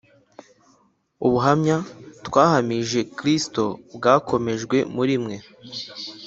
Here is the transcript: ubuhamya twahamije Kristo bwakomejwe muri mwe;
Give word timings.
ubuhamya 1.25 1.77
twahamije 2.27 2.99
Kristo 3.17 3.63
bwakomejwe 3.95 4.77
muri 4.95 5.15
mwe; 5.23 5.37